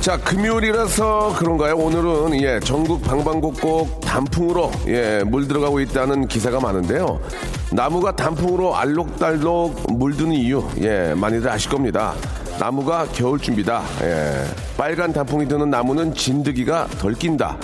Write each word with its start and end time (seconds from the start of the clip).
자 0.00 0.16
금요일이라서 0.16 1.34
그런가요? 1.36 1.74
오늘은 1.76 2.40
예 2.40 2.60
전국 2.60 3.02
방방곡곡 3.02 4.00
단풍으로 4.00 4.70
예 4.86 5.22
물들어가고 5.26 5.80
있다는 5.80 6.28
기사가 6.28 6.60
많은데요. 6.60 7.20
나무가 7.72 8.14
단풍으로 8.14 8.76
알록달록 8.76 9.92
물드는 9.92 10.32
이유 10.32 10.64
예 10.80 11.14
많이들 11.14 11.50
아실 11.50 11.70
겁니다. 11.70 12.14
나무가 12.58 13.06
겨울 13.12 13.38
준비다. 13.38 13.82
예 14.02 14.44
빨간 14.76 15.12
단풍이 15.12 15.46
드는 15.46 15.68
나무는 15.68 16.14
진드기가 16.14 16.86
덜 17.00 17.14
낀다. 17.14 17.58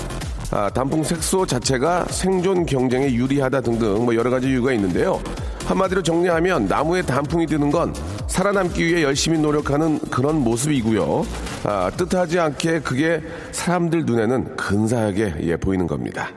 아, 0.51 0.69
단풍 0.71 1.03
색소 1.03 1.47
자체가 1.47 2.05
생존 2.11 2.67
경쟁에 2.67 3.13
유리하다 3.13 3.63
등등 3.63 4.05
뭐 4.05 4.15
여러 4.15 4.29
가지 4.31 4.49
이유가 4.49 4.73
있는데요. 4.73 5.21
한마디로 5.67 6.03
정리하면 6.03 6.67
나무에 6.67 7.03
단풍이 7.03 7.47
드는 7.47 7.71
건 7.71 7.95
살아남기 8.27 8.87
위해 8.87 9.03
열심히 9.03 9.39
노력하는 9.39 9.99
그런 10.11 10.41
모습이고요. 10.41 11.25
아, 11.65 11.91
뜻하지 11.97 12.39
않게 12.39 12.81
그게 12.81 13.23
사람들 13.53 14.05
눈에는 14.05 14.57
근사하게 14.57 15.35
예, 15.43 15.57
보이는 15.57 15.87
겁니다. 15.87 16.29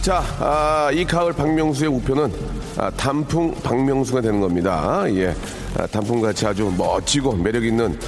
자, 0.00 0.22
아, 0.38 0.90
이 0.92 1.04
가을 1.04 1.32
박명수의 1.32 1.90
우표는 1.90 2.32
아, 2.78 2.90
단풍 2.90 3.54
박명수가 3.62 4.20
되는 4.20 4.40
겁니다. 4.40 5.04
예. 5.08 5.34
아, 5.76 5.86
단풍같이 5.86 6.46
아주 6.46 6.72
멋지고 6.76 7.34
매력 7.34 7.64
있는 7.64 7.98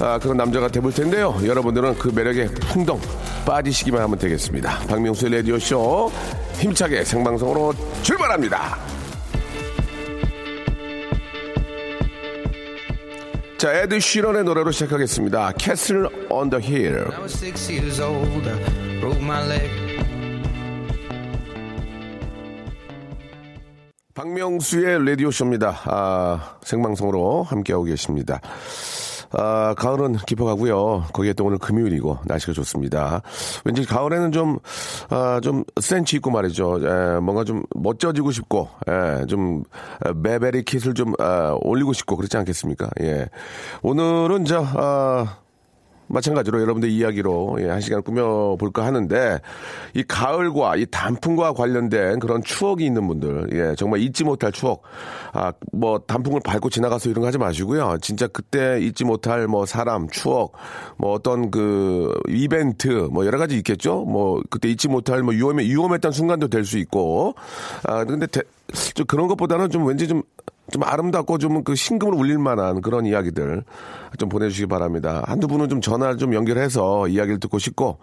아, 0.00 0.18
그런 0.18 0.36
남자가 0.36 0.68
돼볼 0.68 0.92
텐데요. 0.92 1.36
여러분들은 1.44 1.98
그 1.98 2.12
매력에 2.14 2.46
풍덩 2.46 3.00
빠지시기만 3.44 4.00
하면 4.02 4.18
되겠습니다. 4.18 4.80
박명수의 4.86 5.32
라디오쇼 5.36 6.12
힘차게 6.58 7.04
생방송으로 7.04 7.72
출발합니다. 8.02 8.78
자, 13.58 13.72
에드 13.74 13.98
쉬런의 13.98 14.44
노래로 14.44 14.70
시작하겠습니다. 14.70 15.52
Castle 15.58 16.06
on 16.30 16.50
the 16.50 16.64
Hill. 16.64 17.06
박명수의 24.14 25.06
라디오쇼입니다. 25.06 25.80
아, 25.84 26.58
생방송으로 26.62 27.44
함께하고 27.44 27.84
계십니다. 27.84 28.40
아, 29.32 29.74
가을은 29.76 30.16
깊어가고요. 30.26 31.06
거기에 31.12 31.32
또 31.34 31.44
오늘 31.44 31.58
금요일이고 31.58 32.18
날씨가 32.24 32.52
좋습니다. 32.52 33.22
왠지 33.64 33.84
가을에는 33.84 34.32
좀, 34.32 34.58
아, 35.10 35.40
좀 35.42 35.64
센치 35.80 36.16
있고 36.16 36.30
말이죠. 36.30 36.80
에, 36.82 37.20
뭔가 37.20 37.44
좀 37.44 37.62
멋져지고 37.74 38.30
싶고, 38.30 38.68
에, 38.88 39.26
좀 39.26 39.64
베베리 40.22 40.64
킷을 40.64 40.94
좀 40.94 41.12
아, 41.18 41.56
올리고 41.60 41.92
싶고 41.92 42.16
그렇지 42.16 42.36
않겠습니까? 42.36 42.88
예. 43.02 43.28
오늘은 43.82 44.44
저, 44.44 44.64
아, 44.74 45.38
마찬가지로 46.08 46.60
여러분들 46.60 46.88
이야기로 46.90 47.58
예, 47.60 47.68
한 47.68 47.80
시간 47.80 48.02
꾸며볼까 48.02 48.84
하는데 48.84 49.40
이 49.94 50.02
가을과 50.02 50.76
이 50.76 50.86
단풍과 50.86 51.52
관련된 51.52 52.18
그런 52.18 52.42
추억이 52.42 52.84
있는 52.84 53.06
분들 53.06 53.48
예, 53.52 53.74
정말 53.76 54.00
잊지 54.00 54.24
못할 54.24 54.52
추억. 54.52 54.82
아 55.32 55.52
뭐 55.72 55.98
단풍을 55.98 56.40
밟고 56.44 56.70
지나가서 56.70 57.10
이런 57.10 57.20
거 57.22 57.28
하지 57.28 57.38
마시고요. 57.38 57.98
진짜 58.00 58.26
그때 58.26 58.80
잊지 58.80 59.04
못할 59.04 59.46
뭐 59.46 59.66
사람 59.66 60.08
추억 60.08 60.52
뭐 60.96 61.12
어떤 61.12 61.50
그 61.50 62.12
이벤트 62.28 62.88
뭐 62.88 63.26
여러 63.26 63.38
가지 63.38 63.56
있겠죠? 63.58 64.04
뭐 64.04 64.42
그때 64.50 64.68
잊지 64.68 64.88
못할 64.88 65.22
뭐 65.22 65.34
위험해 65.34 65.64
위험했던 65.64 66.12
순간도 66.12 66.48
될 66.48 66.64
수 66.64 66.78
있고. 66.78 67.34
아 67.84 68.04
근데 68.04 68.26
대, 68.26 68.42
좀 68.94 69.06
그런 69.06 69.28
것보다는 69.28 69.70
좀 69.70 69.86
왠지 69.86 70.06
좀 70.08 70.22
좀 70.70 70.82
아름답고 70.82 71.38
좀그 71.38 71.74
심금을 71.74 72.14
울릴 72.14 72.38
만한 72.38 72.80
그런 72.82 73.06
이야기들 73.06 73.64
좀 74.18 74.28
보내주시기 74.28 74.66
바랍니다. 74.66 75.22
한두 75.26 75.46
분은 75.46 75.68
좀 75.68 75.80
전화를 75.80 76.18
좀 76.18 76.34
연결해서 76.34 77.08
이야기를 77.08 77.40
듣고 77.40 77.58
싶고 77.58 77.98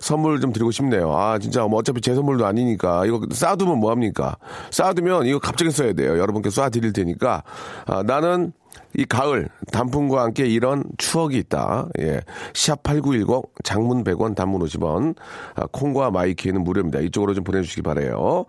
선물 0.00 0.40
좀 0.40 0.52
드리고 0.52 0.70
싶네요. 0.70 1.12
아, 1.12 1.38
진짜 1.38 1.64
뭐 1.64 1.78
어차피 1.78 2.00
제 2.00 2.14
선물도 2.14 2.44
아니니까 2.46 3.06
이거 3.06 3.20
쌓아두면 3.30 3.78
뭐합니까? 3.78 4.36
쌓아두면 4.70 5.26
이거 5.26 5.38
갑자기 5.38 5.70
써야 5.70 5.92
돼요. 5.92 6.18
여러분께 6.18 6.50
쏴드릴 6.50 6.94
테니까 6.94 7.42
아, 7.86 8.02
나는 8.02 8.52
이 8.96 9.04
가을 9.04 9.48
단풍과 9.72 10.22
함께 10.22 10.46
이런 10.46 10.82
추억이 10.98 11.36
있다. 11.38 11.88
예. 12.00 12.20
샵8910 12.54 13.48
장문 13.62 14.02
100원 14.04 14.34
단문 14.34 14.60
50원 14.62 15.14
아, 15.54 15.66
콩과 15.70 16.10
마이키는 16.10 16.64
무료입니다. 16.64 16.98
이쪽으로 17.00 17.34
좀 17.34 17.44
보내 17.44 17.62
주시기 17.62 17.82
바래요. 17.82 18.44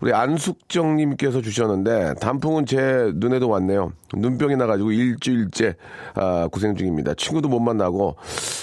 우리 0.00 0.12
안숙정 0.12 0.96
님께서 0.96 1.40
주셨는데 1.40 2.14
단풍은 2.20 2.66
제 2.66 3.10
눈에도 3.16 3.48
왔네요. 3.48 3.92
눈병이 4.14 4.56
나 4.56 4.66
가지고 4.66 4.92
일주일째 4.92 5.74
아, 6.14 6.48
고생 6.50 6.74
중입니다. 6.76 7.14
친구도 7.14 7.48
못 7.48 7.58
만나고 7.60 8.16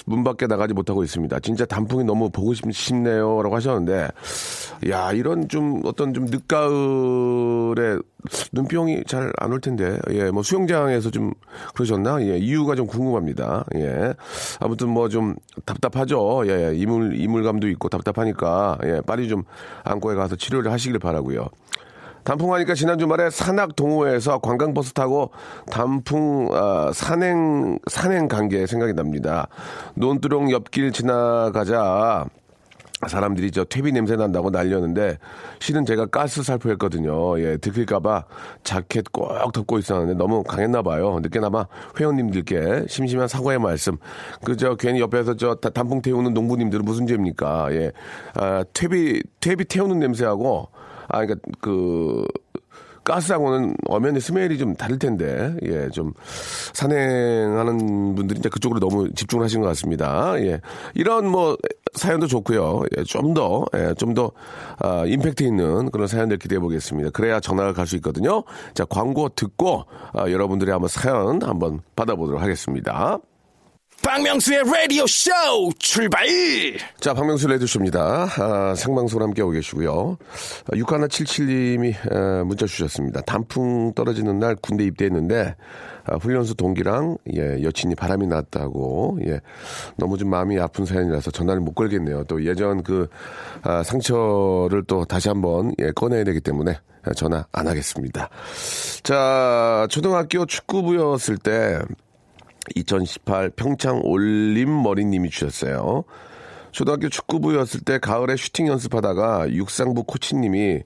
문 0.06 0.24
밖에 0.24 0.48
나가지 0.48 0.74
못하고 0.74 1.04
있습니다. 1.04 1.40
진짜 1.42 1.66
단풍이 1.66 2.04
너무 2.06 2.30
보고 2.30 2.54
싶, 2.54 2.72
싶네요라고 2.72 3.54
하셨는데 3.56 4.08
야 4.90 5.12
이런 5.12 5.50
좀 5.50 5.82
어떤 5.86 6.14
좀 6.14 6.26
늦가을에 6.26 7.98
눈병이 8.54 9.04
잘 9.08 9.32
안 9.40 9.52
올 9.52 9.62
텐데 9.62 9.98
예 10.12 10.32
뭐 10.32 10.44
수영장에서 10.44 11.10
좀 11.18 11.34
그러셨나? 11.74 12.22
예 12.22 12.38
이유가 12.38 12.76
좀 12.76 12.86
궁금합니다. 12.86 13.66
예. 13.76 14.14
아무튼 14.60 14.90
뭐 14.90 15.10
좀 15.10 15.36
답답하죠. 15.66 16.44
예 16.48 16.74
이물 16.76 17.16
이물감도 17.20 17.68
있고 17.70 17.90
답답하니까 17.90 18.78
예 18.84 19.02
빨리 19.08 19.28
좀 19.28 19.44
안과에 19.84 20.16
가서 20.16 20.36
치료를 20.36 20.72
하시길 20.72 21.00
바라고요. 21.00 21.48
단풍하니까 22.24 22.74
지난 22.76 23.00
주말에 23.00 23.30
산악 23.30 23.76
동호회에서 23.78 24.40
관광버스 24.40 24.92
타고 24.94 25.32
단풍 25.72 26.50
어, 26.52 26.92
산행 26.94 27.80
산행 27.90 28.28
간 28.28 28.50
게 28.50 28.68
생각이 28.68 28.94
납니다. 28.94 29.48
논두렁 29.96 30.52
옆길 30.52 30.92
지나가자 30.92 32.26
사람들이 33.08 33.52
저 33.52 33.63
퇴비 33.63 33.91
냄새 33.91 34.16
난다고 34.16 34.50
날렸는데 34.50 35.19
실은 35.59 35.85
제가 35.85 36.08
가스 36.08 36.41
살포했거든요. 36.41 37.40
예, 37.40 37.58
들킬까봐 37.58 38.25
자켓 38.63 39.12
꼭 39.12 39.30
덮고 39.53 39.78
있었는데 39.78 40.16
너무 40.16 40.44
강했나 40.44 40.81
봐요. 40.81 41.19
늦게나마 41.22 41.68
회원님들께 42.00 42.86
심심한 42.88 43.28
사과의 43.28 43.59
말씀. 43.59 43.97
그저 44.44 44.75
괜히 44.75 45.00
옆에서 45.00 45.36
저 45.36 45.56
다- 45.56 45.69
단풍 45.69 46.02
태우는 46.02 46.34
농부님들은 46.34 46.84
무슨 46.86 47.06
죄입니까? 47.06 47.68
예, 47.74 47.91
아, 48.34 48.63
퇴비 48.74 49.22
퇴비 49.41 49.66
태우는 49.66 50.00
냄새하고 50.00 50.69
아, 51.09 51.25
그러니까 51.25 51.40
그 51.62 52.25
가스하고는 53.07 53.75
엄연히 53.88 54.19
스멜이 54.19 54.57
좀 54.57 54.75
다를 54.75 55.00
텐데, 55.00 55.56
예, 55.63 55.90
좀 55.90 56.12
산행하는 56.73 58.15
분들이 58.15 58.39
이제 58.39 58.50
그쪽으로 58.50 58.80
너무 58.80 59.09
집중을 59.13 59.45
하신 59.45 59.62
것 59.62 59.68
같습니다. 59.68 60.33
예. 60.42 60.59
이런 60.94 61.27
뭐 61.27 61.57
사연도 61.94 62.27
좋고요. 62.27 62.83
예, 62.98 63.04
좀 63.04 63.33
더, 63.33 63.65
예, 63.75 63.94
좀 63.98 64.13
더, 64.13 64.31
아, 64.80 65.06
임팩트 65.06 65.44
있는 65.44 65.89
그런 65.92 66.07
사연들 66.07 66.38
기대해 66.38 66.59
보겠습니다. 66.59 67.12
그래야 67.12 67.39
전화가 67.39 67.74
갈 67.74 67.88
수 67.88 67.95
있거든요. 67.95 68.44
자, 68.74 68.83
광고 68.83 69.30
듣고, 69.30 69.86
아, 70.12 70.30
여러분들이 70.30 70.71
한번 70.71 70.89
사연 70.89 71.42
한번 71.42 71.80
받아보도록 71.95 72.42
하겠습니다. 72.42 73.19
박명수의 74.04 74.64
라디오 74.64 75.06
쇼 75.06 75.32
출발. 75.80 76.26
자, 77.00 77.14
박명수 77.14 77.48
레드쇼입니다. 77.48 78.28
아, 78.38 78.74
생방송 78.76 79.22
함께하고 79.22 79.52
계시고요. 79.52 80.18
6177님이 80.72 82.46
문자 82.46 82.66
주셨습니다. 82.66 83.22
단풍 83.22 83.94
떨어지는 83.94 84.40
날 84.40 84.56
군대 84.56 84.84
입대했는데 84.86 85.56
아, 86.06 86.16
훈련소 86.16 86.54
동기랑 86.54 87.18
예, 87.36 87.62
여친이 87.62 87.96
바람이 87.96 88.28
났다고 88.28 89.20
예, 89.26 89.42
너무 89.98 90.18
좀 90.18 90.30
마음이 90.30 90.58
아픈 90.60 90.86
사연이라서 90.86 91.32
전화를 91.32 91.62
못 91.62 91.74
걸겠네요. 91.74 92.24
또 92.26 92.46
예전 92.46 92.84
그 92.84 93.08
아, 93.62 93.84
상처를 93.84 94.84
또 94.88 95.04
다시 95.06 95.28
한번 95.28 95.74
예, 95.80 95.92
꺼내야 95.92 96.24
되기 96.24 96.40
때문에 96.40 96.80
전화 97.16 97.46
안 97.52 97.68
하겠습니다. 97.68 98.30
자, 99.04 99.88
초등학교 99.90 100.46
축구부였을 100.46 101.38
때 101.38 101.80
2018 102.75 103.52
평창 103.52 104.02
올림 104.04 104.81
머리님이 104.84 105.30
주셨어요. 105.30 106.04
초등학교 106.72 107.10
축구부였을 107.10 107.81
때 107.81 107.98
가을에 107.98 108.36
슈팅 108.36 108.68
연습하다가 108.68 109.52
육상부 109.52 110.04
코치님이 110.04 110.84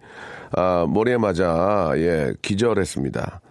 아, 0.53 0.85
머리에 0.87 1.17
맞아 1.17 1.91
예 1.95 2.33
기절했습니다. 2.41 3.41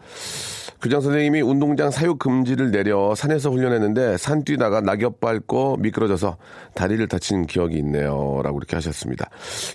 교장 0.83 1.03
선생님이 1.03 1.43
운동장 1.43 1.91
사육 1.91 2.19
금지를 2.19 2.71
내려 2.71 3.15
산에서 3.15 3.51
훈련했는데 3.51 4.17
산 4.17 4.45
뛰다가 4.45 4.81
낙엽 4.81 5.21
밟고 5.21 5.77
미끄러져서 5.77 6.39
다리를 6.75 7.07
다친 7.07 7.47
기억이 7.47 7.77
있네요. 7.79 8.41
라고 8.43 8.57
이렇게 8.59 8.77
하셨습니다. 8.77 9.29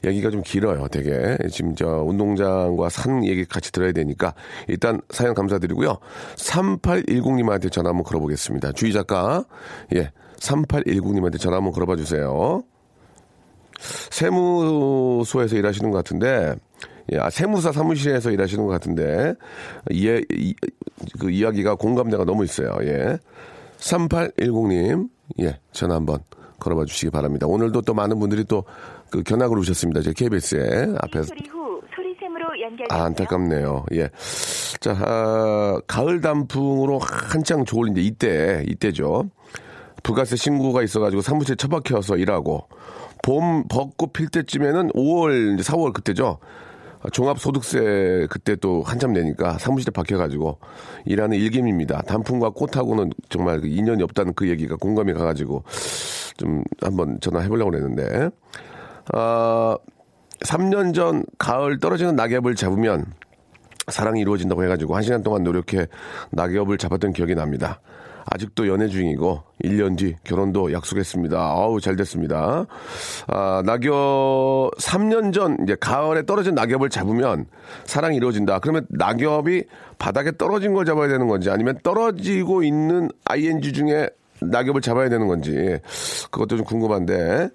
얘기가 0.03 0.31
좀 0.31 0.41
길어요, 0.41 0.87
되게. 0.87 1.37
지금 1.51 1.75
저 1.75 1.87
운동장과 1.87 2.89
산 2.89 3.23
얘기 3.23 3.45
같이 3.45 3.71
들어야 3.71 3.91
되니까 3.91 4.33
일단 4.67 4.99
사연 5.11 5.35
감사드리고요. 5.35 5.97
3810님한테 6.37 7.71
전화 7.71 7.89
한번 7.89 8.03
걸어보겠습니다. 8.03 8.71
주희 8.71 8.91
작가. 8.91 9.43
예. 9.95 10.11
3810님한테 10.39 11.39
전화 11.39 11.57
한번 11.57 11.71
걸어봐 11.71 11.97
주세요. 11.97 12.63
세무소에서 14.09 15.55
일하시는 15.55 15.91
것 15.91 15.97
같은데, 15.97 16.55
예, 17.13 17.19
아, 17.19 17.29
세무사 17.29 17.71
사무실에서 17.71 18.31
일하시는 18.31 18.65
것 18.65 18.71
같은데, 18.71 19.35
예, 19.93 20.21
이, 20.31 20.55
그 21.19 21.29
이야기가 21.29 21.75
공감대가 21.75 22.25
너무 22.25 22.43
있어요. 22.43 22.75
예. 22.81 23.17
3810님, 23.77 25.09
예, 25.41 25.59
전화 25.71 25.95
한번 25.95 26.19
걸어봐 26.59 26.85
주시기 26.85 27.11
바랍니다. 27.11 27.45
오늘도 27.47 27.81
또 27.81 27.93
많은 27.93 28.19
분들이 28.19 28.43
또 28.43 28.63
그 29.15 29.23
견학을 29.23 29.57
오셨습니다. 29.59 30.01
제 30.01 30.11
KBS에 30.13 30.93
앞에서. 31.01 31.33
아, 32.89 33.05
안타깝네요. 33.05 33.85
예. 33.93 34.09
자, 34.79 34.91
아, 34.91 35.79
가을 35.87 36.19
단풍으로 36.21 36.99
한창 36.99 37.63
좋을 37.63 37.89
이제 37.91 38.01
이때, 38.01 38.63
이때죠. 38.67 39.29
부가세 40.03 40.35
신고가 40.35 40.83
있어가지고 40.83 41.21
사무실 41.21 41.55
처박혀서 41.55 42.17
일하고, 42.17 42.67
봄 43.23 43.67
벚꽃 43.67 44.11
필 44.13 44.27
때쯤에는 44.27 44.89
5월, 44.89 45.53
이제 45.59 45.71
4월 45.71 45.93
그때죠. 45.93 46.39
종합소득세 47.11 48.27
그때 48.29 48.55
또 48.55 48.83
한참 48.83 49.13
내니까 49.13 49.57
사무실에 49.57 49.91
박혀가지고 49.91 50.59
일하는 51.05 51.37
일김입니다. 51.37 52.01
단풍과 52.03 52.51
꽃하고는 52.51 53.11
정말 53.29 53.61
그 53.61 53.67
인연이 53.67 54.03
없다는 54.03 54.33
그 54.33 54.49
얘기가 54.49 54.75
공감이 54.75 55.13
가가지고 55.13 55.63
좀 56.37 56.63
한번 56.81 57.19
전화해보려고 57.21 57.71
그랬는데, 57.71 58.29
아, 59.13 59.77
3년 60.41 60.93
전 60.93 61.23
가을 61.37 61.79
떨어지는 61.79 62.15
낙엽을 62.15 62.55
잡으면 62.55 63.05
사랑이 63.87 64.21
이루어진다고 64.21 64.63
해가지고 64.63 64.95
한 64.95 65.03
시간 65.03 65.23
동안 65.23 65.43
노력해 65.43 65.87
낙엽을 66.31 66.77
잡았던 66.77 67.13
기억이 67.13 67.35
납니다. 67.35 67.79
아직도 68.25 68.67
연애 68.67 68.87
중이고 68.87 69.43
1년 69.63 69.97
뒤 69.97 70.15
결혼도 70.23 70.73
약속했습니다. 70.73 71.37
아우 71.37 71.79
잘 71.79 71.95
됐습니다. 71.95 72.65
아, 73.27 73.61
낙엽 73.65 74.71
3년 74.77 75.33
전 75.33 75.57
이제 75.63 75.75
가을에 75.79 76.25
떨어진 76.25 76.55
낙엽을 76.55 76.89
잡으면 76.89 77.45
사랑이 77.85 78.17
이루어진다. 78.17 78.59
그러면 78.59 78.85
낙엽이 78.89 79.63
바닥에 79.99 80.31
떨어진 80.37 80.73
걸 80.73 80.85
잡아야 80.85 81.07
되는 81.07 81.27
건지 81.27 81.49
아니면 81.49 81.77
떨어지고 81.83 82.63
있는 82.63 83.09
ing 83.25 83.71
중에 83.73 84.09
낙엽을 84.41 84.81
잡아야 84.81 85.07
되는 85.07 85.27
건지 85.27 85.79
그것도 86.31 86.57
좀 86.57 86.65
궁금한데 86.65 87.49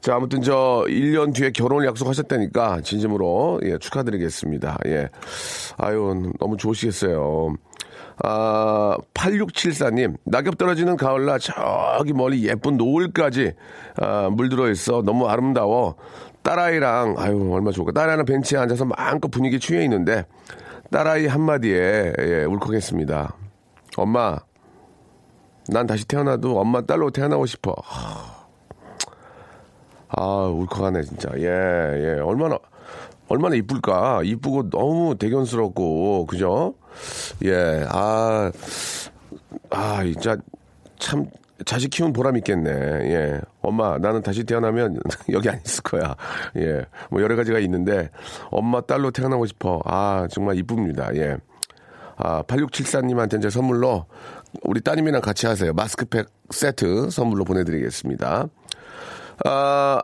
자, 0.00 0.14
아무튼 0.16 0.40
저 0.40 0.84
1년 0.88 1.34
뒤에 1.34 1.50
결혼을 1.50 1.86
약속하셨다니까 1.86 2.80
진심으로 2.80 3.60
예, 3.64 3.76
축하드리겠습니다. 3.76 4.78
예. 4.86 5.10
아유, 5.76 6.32
너무 6.38 6.56
좋으시겠어요. 6.56 7.54
아, 8.22 8.96
8674님, 9.14 10.16
낙엽 10.24 10.58
떨어지는 10.58 10.96
가을날 10.96 11.38
저기 11.38 12.12
멀리 12.12 12.46
예쁜 12.46 12.76
노을까지 12.76 13.54
아, 14.00 14.28
물들어 14.30 14.70
있어. 14.70 15.02
너무 15.02 15.26
아름다워. 15.28 15.96
딸아이랑, 16.42 17.16
아유, 17.18 17.50
얼마 17.52 17.70
좋을까. 17.70 17.92
딸아이랑 17.92 18.24
벤치에 18.24 18.58
앉아서 18.58 18.84
마음껏 18.84 19.28
분위기 19.28 19.58
취해 19.60 19.84
있는데, 19.84 20.24
딸아이 20.90 21.26
한마디에, 21.26 22.12
예, 22.18 22.44
울컥했습니다. 22.44 23.36
엄마, 23.96 24.38
난 25.68 25.86
다시 25.86 26.06
태어나도 26.06 26.58
엄마 26.58 26.80
딸로 26.82 27.10
태어나고 27.10 27.46
싶어. 27.46 27.74
아, 30.08 30.46
울컥하네, 30.52 31.02
진짜. 31.02 31.28
예, 31.36 31.44
예. 31.46 32.20
얼마나, 32.20 32.58
얼마나 33.30 33.54
이쁠까. 33.54 34.22
이쁘고 34.24 34.70
너무 34.70 35.16
대견스럽고, 35.16 36.26
그죠? 36.26 36.74
예, 37.44 37.86
아, 37.88 38.50
아, 39.70 40.02
진짜, 40.04 40.36
참, 40.98 41.30
자식 41.64 41.90
키운 41.90 42.12
보람 42.12 42.36
있겠네. 42.38 42.70
예. 42.70 43.40
엄마, 43.62 43.98
나는 43.98 44.20
다시 44.20 44.42
태어나면 44.42 44.98
여기 45.30 45.48
안 45.48 45.60
있을 45.64 45.82
거야. 45.84 46.16
예. 46.56 46.84
뭐 47.08 47.22
여러 47.22 47.36
가지가 47.36 47.60
있는데, 47.60 48.10
엄마 48.50 48.80
딸로 48.80 49.12
태어나고 49.12 49.46
싶어. 49.46 49.80
아, 49.84 50.26
정말 50.28 50.56
이쁩니다. 50.56 51.14
예. 51.14 51.36
아, 52.16 52.42
8674님한테 52.42 53.38
이제 53.38 53.48
선물로 53.48 54.06
우리 54.64 54.80
따님이랑 54.80 55.20
같이 55.20 55.46
하세요. 55.46 55.72
마스크팩 55.72 56.26
세트 56.50 57.10
선물로 57.10 57.44
보내드리겠습니다. 57.44 58.48
아, 59.44 60.02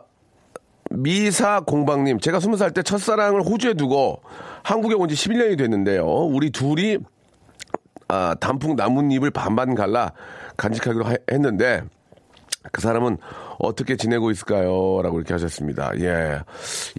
미사 0.91 1.59
공방님, 1.59 2.19
제가 2.19 2.39
스무 2.39 2.57
살 2.57 2.71
때 2.71 2.81
첫사랑을 2.83 3.41
호주에 3.41 3.73
두고 3.73 4.21
한국에 4.63 4.95
온 4.95 5.07
지 5.07 5.15
11년이 5.15 5.57
됐는데요. 5.57 6.05
우리 6.05 6.49
둘이 6.51 6.97
아, 8.09 8.35
단풍 8.39 8.75
나뭇잎을 8.75 9.31
반반 9.31 9.75
갈라 9.75 10.13
간직하기로 10.55 11.03
하- 11.05 11.15
했는데 11.31 11.81
그 12.71 12.81
사람은 12.81 13.17
어떻게 13.59 13.95
지내고 13.95 14.29
있을까요? 14.31 15.01
라고 15.01 15.17
이렇게 15.17 15.33
하셨습니다. 15.33 15.91
예. 15.99 16.39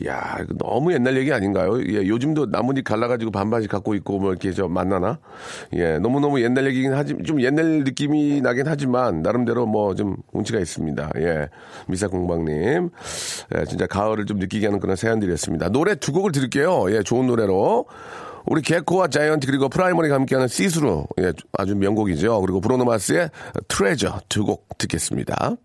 야, 0.07 0.39
너무 0.59 0.93
옛날 0.93 1.17
얘기 1.17 1.33
아닌가요? 1.33 1.81
예, 1.83 2.07
요즘도 2.07 2.47
나뭇잎 2.47 2.85
갈라가지고 2.85 3.31
반반씩 3.31 3.71
갖고 3.71 3.95
있고 3.95 4.19
뭐 4.19 4.31
이렇게 4.31 4.53
저 4.53 4.67
만나나? 4.69 5.19
예, 5.75 5.99
너무너무 5.99 6.43
옛날 6.43 6.67
얘기긴 6.67 6.95
하지, 6.95 7.17
좀 7.25 7.41
옛날 7.43 7.85
느낌이 7.85 8.41
나긴 8.41 8.67
하지만 8.67 9.23
나름대로 9.23 9.67
뭐 9.67 9.89
좀 9.99 10.17
운치가 10.33 10.59
있습니다. 10.61 11.11
예. 11.19 11.49
미사공방님. 11.89 12.91
예, 13.57 13.65
진짜 13.65 13.87
가을을 13.87 14.27
좀 14.27 14.39
느끼게 14.39 14.67
하는 14.67 14.79
그런 14.81 14.97
사연들이었습니다. 14.97 15.71
노래 15.71 15.95
두 15.97 16.13
곡을 16.13 16.31
드릴게요. 16.33 16.87
예, 16.91 17.03
좋은 17.03 17.27
노래로. 17.27 17.87
우리 18.51 18.63
개코와 18.63 19.09
자이언트 19.09 19.47
그리고 19.47 19.69
프라이머리가 19.69 20.15
함께하는 20.15 20.49
See 20.49 20.66
Through 20.66 21.07
예, 21.21 21.33
아주 21.59 21.77
명곡이죠. 21.77 22.41
그리고 22.41 22.61
브루노 22.61 22.96
마스의 22.96 23.31
Treasure 23.69 24.21
두 24.29 24.45
곡 24.45 24.67
듣겠습니다. 24.79 25.57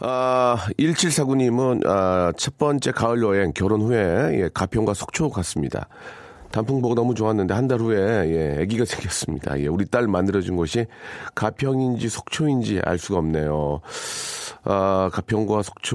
아, 0.00 0.56
1749님은 0.78 1.86
아, 1.86 2.32
첫 2.36 2.56
번째 2.58 2.92
가을 2.92 3.22
여행 3.22 3.52
결혼 3.52 3.82
후에 3.82 3.98
예, 4.42 4.50
가평과 4.52 4.94
속초 4.94 5.30
갔습니다. 5.30 5.88
단풍 6.50 6.82
보고 6.82 6.94
너무 6.94 7.14
좋았는데 7.14 7.54
한 7.54 7.68
달 7.68 7.78
후에 7.80 7.96
예, 8.56 8.62
아기가 8.62 8.84
생겼습니다. 8.86 9.58
예, 9.60 9.68
우리 9.68 9.86
딸 9.86 10.06
만들어준 10.08 10.56
곳이 10.56 10.86
가평인지 11.34 12.08
속초인지 12.08 12.80
알 12.84 12.98
수가 12.98 13.18
없네요. 13.20 13.80
아, 14.64 15.08
가평과 15.12 15.62
속초에서 15.62 15.94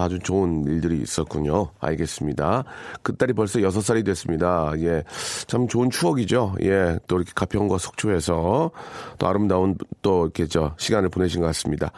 아주 0.00 0.18
좋은 0.18 0.64
일들이 0.64 1.00
있었군요. 1.00 1.70
알겠습니다. 1.80 2.64
그 3.02 3.16
딸이 3.16 3.32
벌써 3.32 3.62
여섯 3.62 3.80
살이 3.80 4.04
됐습니다. 4.04 4.72
예, 4.78 5.02
참 5.46 5.66
좋은 5.66 5.90
추억이죠. 5.90 6.54
예, 6.62 6.98
또 7.08 7.16
이렇게 7.16 7.32
가평과 7.34 7.78
속초에서 7.78 8.70
또 9.18 9.26
아름다운 9.26 9.76
또 10.02 10.24
이렇게 10.24 10.46
저 10.46 10.74
시간을 10.78 11.08
보내신 11.08 11.40
것 11.40 11.46
같습니다. 11.48 11.90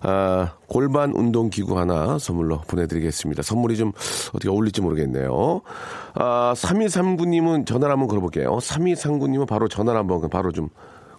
아, 0.00 0.52
골반 0.68 1.12
운동 1.12 1.50
기구 1.50 1.78
하나 1.78 2.18
선물로 2.18 2.60
보내드리겠습니다. 2.68 3.42
선물이 3.42 3.76
좀 3.76 3.92
어떻게 4.28 4.48
어울릴지 4.48 4.80
모르겠네요. 4.80 5.62
아, 6.14 6.54
3239님은 6.56 7.66
전화를 7.66 7.92
한번 7.92 8.08
걸어볼게요. 8.08 8.58
3239님은 8.58 9.48
바로 9.48 9.66
전화를 9.66 9.98
한번 9.98 10.28
바로 10.30 10.52
좀 10.52 10.68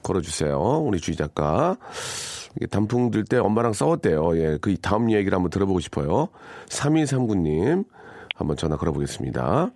걸어주세요. 0.04 0.58
우리 0.58 1.00
주희 1.00 1.18
작가. 1.18 1.76
단풍 2.70 3.12
들 3.12 3.24
때 3.24 3.38
엄마랑 3.38 3.74
싸웠대요. 3.74 4.38
예, 4.38 4.58
그 4.62 4.76
다음 4.82 5.12
얘기를 5.12 5.36
한번 5.36 5.50
들어보고 5.50 5.80
싶어요. 5.80 6.30
3239님 6.68 7.86
한번 8.36 8.58
전화 8.58 8.76
걸어보겠습니다. 8.78 9.70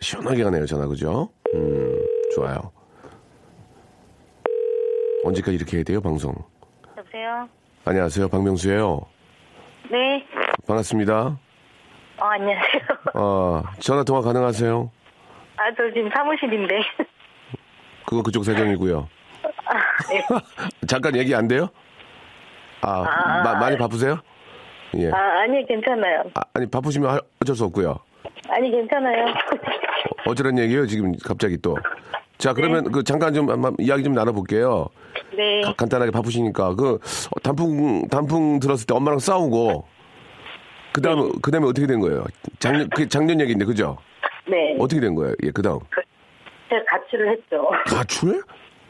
시원하게 0.00 0.44
가네요, 0.44 0.64
전화, 0.66 0.86
그죠? 0.86 1.28
음, 1.54 2.04
좋아요. 2.34 2.70
언제까지 5.24 5.56
이렇게 5.56 5.78
해야 5.78 5.84
돼요, 5.84 6.00
방송? 6.00 6.32
여보세요. 6.96 7.48
안녕하세요, 7.84 8.28
박명수예요. 8.28 9.00
네. 9.90 10.24
반갑습니다. 10.66 11.38
어 12.20 12.24
안녕하세요. 12.24 12.82
어, 13.14 13.62
전화 13.80 14.02
통화 14.04 14.20
가능하세요? 14.20 14.90
아 15.56 15.62
저 15.76 15.92
지금 15.94 16.08
사무실인데. 16.14 16.74
그거 18.06 18.22
그쪽 18.22 18.44
사정이고요. 18.44 19.08
네. 20.10 20.22
잠깐 20.86 21.16
얘기 21.16 21.34
안 21.34 21.48
돼요? 21.48 21.68
아, 22.80 23.42
마- 23.44 23.54
많이 23.58 23.76
바쁘세요? 23.76 24.18
예. 24.96 25.10
아 25.10 25.40
아니 25.40 25.66
괜찮아요. 25.66 26.22
아, 26.34 26.40
아니 26.54 26.66
바쁘시면 26.66 27.10
할- 27.10 27.20
어쩔 27.42 27.54
수 27.56 27.64
없고요. 27.64 27.98
아니 28.48 28.70
괜찮아요. 28.70 29.26
어쩌란 30.26 30.58
얘기예요 30.58 30.86
지금 30.86 31.12
갑자기 31.24 31.58
또. 31.60 31.76
자 32.38 32.52
그러면 32.54 32.84
네. 32.84 32.90
그 32.92 33.02
잠깐 33.02 33.34
좀 33.34 33.48
이야기 33.78 34.02
좀 34.04 34.14
나눠볼게요. 34.14 34.86
네. 35.36 35.60
가- 35.62 35.72
간단하게 35.74 36.10
바쁘시니까 36.12 36.74
그 36.76 36.94
어, 36.94 37.40
단풍 37.42 38.06
단풍 38.08 38.60
들었을 38.60 38.86
때 38.86 38.94
엄마랑 38.94 39.18
싸우고 39.18 39.86
그 40.92 41.02
다음 41.02 41.32
그 41.42 41.50
다음에 41.50 41.66
어떻게 41.66 41.86
된 41.86 42.00
거예요? 42.00 42.24
작년 42.58 42.88
그 42.90 43.06
작년 43.08 43.40
얘기인데 43.40 43.64
그죠? 43.64 43.98
네. 44.48 44.74
어떻게 44.78 45.00
된 45.00 45.14
거예요? 45.14 45.34
예, 45.42 45.50
그 45.50 45.60
다음. 45.60 45.78
제가 46.70 46.82
가출을 46.88 47.32
했죠. 47.32 47.68
가출? 47.86 48.42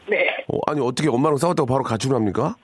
네. 0.09 0.43
어, 0.47 0.57
아니 0.67 0.81
어떻게 0.81 1.09
엄마랑 1.09 1.37
싸웠다고 1.37 1.67
바로 1.67 1.83
가출을 1.83 2.15
합니까? 2.15 2.55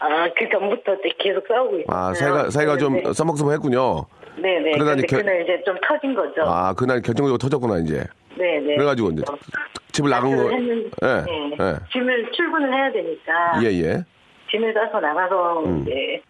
아, 0.00 0.28
그 0.36 0.48
전부터 0.50 0.94
이제 0.94 1.10
계속 1.18 1.44
싸우고 1.48 1.80
있었어요. 1.80 1.96
아 1.96 2.14
사이가 2.14 2.50
사이가 2.50 2.76
좀 2.78 3.02
네. 3.02 3.12
써먹써먹했군요. 3.12 4.06
네 4.36 4.60
네. 4.60 4.72
그러다 4.72 4.94
그런데 4.94 5.02
이제 5.02 5.06
결- 5.08 5.24
그날 5.24 5.42
이제 5.42 5.62
좀 5.64 5.76
터진 5.86 6.14
거죠. 6.14 6.42
아 6.42 6.72
그날 6.74 7.02
결정적으로 7.02 7.36
터졌구나 7.38 7.78
이제. 7.78 8.04
네 8.36 8.60
네. 8.60 8.76
그래가지고 8.76 9.10
이제 9.10 9.22
집을 9.92 10.10
나간 10.10 10.36
거. 10.36 10.42
했는데, 10.50 10.90
예. 11.02 11.06
네. 11.26 11.56
예. 11.58 11.74
짐을 11.92 12.30
출근을 12.32 12.72
해야 12.72 12.92
되니까. 12.92 13.60
예 13.64 13.66
예. 13.82 14.04
짐을 14.50 14.72
싸서 14.72 15.00
나가서 15.00 15.64
음. 15.64 15.82
이제 15.82 16.22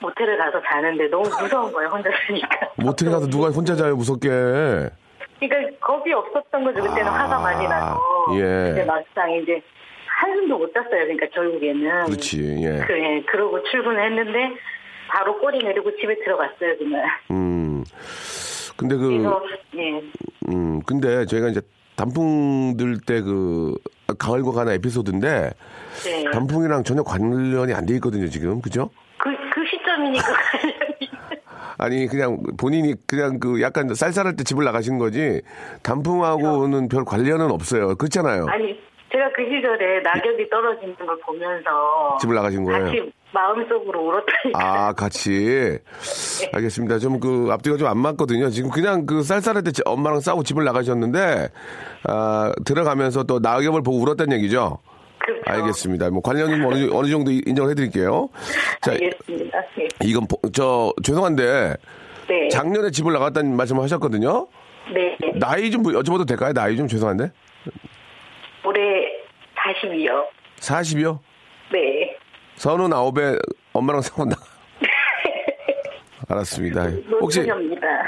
모텔을 0.00 0.38
가서 0.38 0.60
자는데 0.70 1.08
너무 1.08 1.24
무서운 1.40 1.72
거예요, 1.72 1.88
혼자 1.88 2.08
있으니까. 2.10 2.48
모텔에 2.76 3.10
가서 3.10 3.26
누가 3.26 3.48
혼자 3.48 3.74
자요 3.74 3.96
무섭게. 3.96 4.28
그러니까 5.38 5.76
겁이 5.86 6.12
없었던 6.12 6.64
거죠. 6.64 6.82
그때는 6.82 7.08
아, 7.08 7.24
화가 7.24 7.38
많이 7.40 7.66
나서. 7.68 7.98
예. 8.34 8.40
근데 8.40 8.84
막상 8.84 9.30
이제 9.32 9.60
한숨도 10.06 10.58
못 10.58 10.72
잤어요. 10.72 10.88
그러니까 10.90 11.26
결국에는. 11.34 12.04
그렇지. 12.06 12.40
예. 12.62 12.80
그, 12.86 12.92
예, 12.98 13.22
그러고 13.30 13.62
출근을 13.64 14.02
했는데 14.04 14.56
바로 15.08 15.38
꼬리 15.38 15.58
내리고 15.58 15.94
집에 15.96 16.14
들어갔어요, 16.24 16.78
그날. 16.78 17.04
음. 17.30 17.84
근데 18.76 18.96
그 18.96 19.08
그래서 19.08 19.42
예. 19.76 20.02
음, 20.48 20.80
근데 20.82 21.24
저희가 21.26 21.48
이제 21.48 21.60
단풍 21.96 22.76
들 22.76 22.98
때 23.06 23.20
그 23.22 23.74
가을과 24.18 24.52
가는 24.52 24.72
에피소드인데 24.74 25.50
네. 26.04 26.24
단풍이랑 26.30 26.84
전혀 26.84 27.02
관련이 27.02 27.72
안 27.74 27.86
돼 27.86 27.94
있거든요, 27.94 28.28
지금. 28.28 28.60
그죠? 28.60 28.90
그, 29.18 29.30
그 29.52 29.64
시점이니까. 29.66 30.26
아니 31.78 32.06
그냥 32.06 32.38
본인이 32.56 32.94
그냥 33.06 33.38
그 33.38 33.60
약간 33.60 33.94
쌀쌀할 33.94 34.36
때 34.36 34.44
집을 34.44 34.64
나가신 34.64 34.98
거지 34.98 35.42
단풍하고는 35.82 36.88
별 36.88 37.04
관련은 37.04 37.50
없어요. 37.50 37.94
그렇잖아요. 37.96 38.46
아니, 38.48 38.78
제가 39.12 39.30
그 39.34 39.42
시절에 39.44 40.00
낙엽이 40.02 40.50
떨어지는 40.50 40.94
걸 40.96 41.18
보면서 41.20 42.18
집을 42.20 42.34
나가신 42.34 42.64
거예요. 42.64 42.84
같이 42.86 43.12
마음속으로 43.32 44.00
울었다니까. 44.00 44.58
아, 44.88 44.92
같이. 44.92 45.78
알겠습니다. 46.52 46.98
좀 46.98 47.20
그 47.20 47.48
앞뒤가 47.50 47.76
좀 47.76 47.88
안 47.88 47.98
맞거든요. 47.98 48.48
지금 48.50 48.70
그냥 48.70 49.06
그 49.06 49.22
쌀쌀할 49.22 49.62
때 49.62 49.70
엄마랑 49.84 50.20
싸우고 50.20 50.42
집을 50.42 50.64
나가셨는데, 50.64 51.48
아, 52.08 52.52
들어가면서 52.64 53.24
또 53.24 53.38
낙엽을 53.38 53.82
보고 53.82 53.98
울었다는 54.02 54.36
얘기죠? 54.38 54.78
그렇죠. 55.26 55.42
알겠습니다. 55.44 56.10
뭐 56.10 56.22
관련은 56.22 56.64
어느, 56.64 56.88
어느 56.92 57.08
정도 57.08 57.30
인정을 57.32 57.70
해드릴게요. 57.72 58.28
자, 58.80 58.92
알겠습니다. 58.92 59.58
네. 59.76 59.88
이건, 60.04 60.26
보- 60.28 60.40
저, 60.52 60.92
죄송한데, 61.02 61.74
네. 62.28 62.48
작년에 62.48 62.90
집을 62.90 63.12
나갔다는 63.12 63.56
말씀을 63.56 63.82
하셨거든요? 63.82 64.46
네. 64.94 65.16
나이 65.38 65.70
좀 65.70 65.82
여쭤봐도 65.82 66.26
될까요? 66.26 66.52
나이 66.52 66.76
좀 66.76 66.86
죄송한데? 66.86 67.30
올해 68.64 68.80
40이요. 69.82 70.26
40이요? 70.60 71.18
네. 71.72 72.16
서른 72.54 72.92
아홉에 72.92 73.36
엄마랑 73.72 74.00
싸웠나? 74.02 74.36
알았습니다. 76.28 76.86
혹시. 77.20 77.46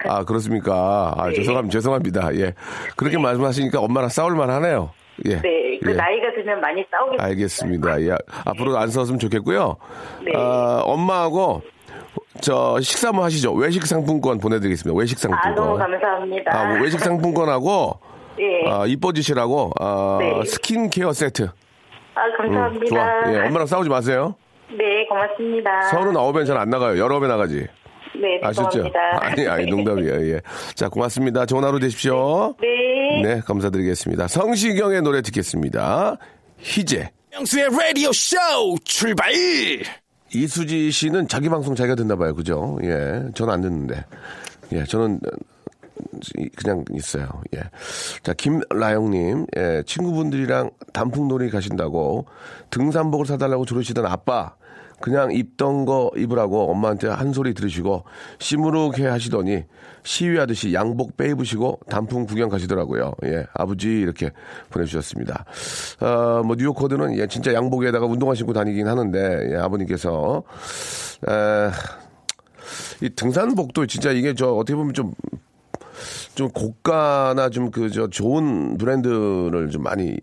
아 0.09 0.25
그렇습니까? 0.25 1.15
아 1.17 1.31
죄송합니다. 1.31 1.73
죄송합니다. 1.73 2.35
예 2.37 2.55
그렇게 2.97 3.19
말씀하시니까 3.19 3.79
엄마랑 3.81 4.09
싸울 4.09 4.35
만하네요. 4.35 4.91
예. 5.27 5.41
네. 5.41 5.79
그 5.83 5.91
예. 5.91 5.95
나이가 5.95 6.33
들면 6.35 6.61
많이 6.61 6.85
싸우게 6.91 7.17
됩니다. 7.17 7.25
알겠습니다. 7.25 8.03
예. 8.03 8.17
앞으로 8.45 8.77
안 8.79 8.89
싸웠으면 8.89 9.19
좋겠고요. 9.19 9.77
네. 10.25 10.33
아, 10.37 10.83
엄마하고 10.85 11.63
저 12.41 12.81
식사 12.81 13.09
한번 13.09 13.25
하시죠. 13.25 13.53
외식 13.55 13.85
상품권 13.87 14.39
보내드리겠습니다. 14.39 14.99
외식 14.99 15.19
아, 15.27 15.51
너무 15.51 15.77
상품권. 15.79 15.91
감사합니다. 16.01 16.57
아, 16.57 16.65
뭐 16.69 16.83
외식 16.83 17.01
상품권하고 17.01 17.99
예. 18.41 18.71
아, 18.71 18.85
이뻐지시라고 18.87 19.73
아, 19.81 20.19
네. 20.21 20.45
스킨케어 20.45 21.13
세트. 21.13 21.45
아, 22.15 22.25
음, 22.25 22.37
감사합니다. 22.37 22.87
좋아. 22.87 23.33
예, 23.33 23.47
엄마랑 23.47 23.67
싸우지 23.67 23.89
마세요. 23.91 24.35
네, 24.71 25.07
고맙습니다. 25.09 25.83
서른 25.91 26.17
아홉엔 26.17 26.45
잘 26.45 26.57
안 26.59 26.69
나가요. 26.71 26.99
여러 26.99 27.19
배 27.21 27.27
나가지. 27.27 27.67
네, 28.21 28.41
아셨죠? 28.43 28.85
아니, 29.21 29.47
아니, 29.47 29.67
농담이에요. 29.67 30.35
예. 30.35 30.41
자, 30.75 30.89
고맙습니다. 30.89 31.47
좋은 31.47 31.63
하루 31.63 31.79
되십시오. 31.79 32.55
네. 32.61 32.67
네, 32.69 32.88
감사드리겠습니다. 33.45 34.29
성시경의 34.29 35.03
노래 35.03 35.23
듣겠습니다. 35.23 36.17
희재. 36.59 37.11
명수의 37.31 37.69
라디오 37.71 38.13
쇼 38.13 38.37
출발! 38.85 39.33
이수지 40.35 40.91
씨는 40.91 41.29
자기 41.29 41.49
방송 41.49 41.75
자기가 41.75 41.95
듣나 41.95 42.17
봐요. 42.17 42.35
그죠? 42.35 42.79
예. 42.83 43.23
저는 43.35 43.53
안 43.55 43.61
듣는데. 43.61 44.05
예, 44.73 44.85
저는 44.85 45.21
그냥 46.57 46.85
있어요. 46.93 47.29
예. 47.57 47.63
자, 48.23 48.35
김라영님, 48.35 49.47
예, 49.57 49.83
친구분들이랑 49.87 50.71
단풍놀이 50.93 51.51
가신다고 51.51 52.27
등산복을 52.71 53.27
사달라고 53.27 53.65
조르시던 53.65 54.05
아빠, 54.07 54.55
그냥 55.01 55.33
입던 55.33 55.85
거 55.85 56.11
입으라고 56.17 56.71
엄마한테 56.71 57.09
한 57.09 57.33
소리 57.33 57.55
들으시고 57.55 58.05
시무룩해 58.39 59.07
하시더니 59.07 59.65
시위하듯이 60.03 60.73
양복 60.75 61.17
빼입으시고 61.17 61.81
단풍 61.89 62.25
구경 62.27 62.49
가시더라고요. 62.49 63.13
예, 63.25 63.47
아버지 63.55 63.89
이렇게 63.89 64.31
보내주셨습니다. 64.71 65.45
어, 66.01 66.43
뭐 66.45 66.57
뉴욕 66.57 66.75
코드는 66.75 67.17
예, 67.19 67.27
진짜 67.27 67.53
양복에다가 67.53 68.07
운동화 68.07 68.35
신고 68.35 68.53
다니긴 68.53 68.89
하는데 68.89 69.53
예, 69.53 69.57
아버님께서 69.57 70.43
에, 71.29 71.71
이 73.07 73.11
등산복도 73.11 73.87
진짜 73.87 74.11
이게 74.13 74.35
저 74.35 74.49
어떻게 74.53 74.75
보면 74.77 74.95
좀좀 74.95 76.51
고가나 76.55 77.51
좀 77.51 77.71
그 77.71 77.91
저 77.91 78.09
좋은 78.09 78.79
브랜드를 78.79 79.69
좀 79.71 79.83
많이 79.83 80.17